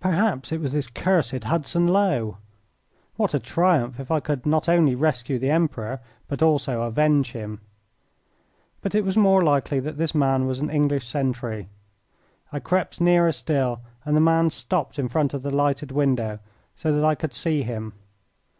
Perhaps 0.00 0.50
it 0.50 0.60
was 0.60 0.72
this 0.72 0.88
cursed 0.88 1.44
Hudson 1.44 1.86
Lowe. 1.86 2.38
What 3.14 3.34
a 3.34 3.38
triumph 3.38 4.00
if 4.00 4.10
I 4.10 4.18
could 4.18 4.44
not 4.44 4.68
only 4.68 4.96
rescue 4.96 5.38
the 5.38 5.52
Emperor, 5.52 6.00
but 6.26 6.42
also 6.42 6.82
avenge 6.82 7.30
him! 7.30 7.60
But 8.80 8.96
it 8.96 9.04
was 9.04 9.16
more 9.16 9.44
likely 9.44 9.78
that 9.78 9.96
this 9.96 10.12
man 10.12 10.46
was 10.48 10.58
an 10.58 10.70
English 10.70 11.06
sentry. 11.06 11.68
I 12.52 12.58
crept 12.58 13.00
nearer 13.00 13.30
still, 13.30 13.80
and 14.04 14.16
the 14.16 14.20
man 14.20 14.50
stopped 14.50 14.98
in 14.98 15.06
front 15.06 15.34
of 15.34 15.44
the 15.44 15.54
lighted 15.54 15.92
window, 15.92 16.40
so 16.74 16.92
that 16.92 17.04
I 17.04 17.14
could 17.14 17.32
see 17.32 17.62
him. 17.62 17.92